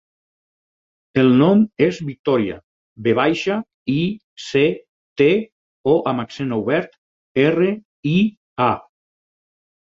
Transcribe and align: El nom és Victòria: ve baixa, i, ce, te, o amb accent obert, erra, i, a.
El 1.23 1.27
nom 1.41 1.59
és 1.87 1.99
Victòria: 2.07 2.55
ve 3.07 3.13
baixa, 3.19 3.57
i, 3.97 3.97
ce, 4.47 4.63
te, 5.23 5.29
o 5.93 5.95
amb 6.13 6.25
accent 6.25 6.57
obert, 6.59 6.99
erra, 7.45 7.71
i, 8.15 8.17
a. 8.71 8.73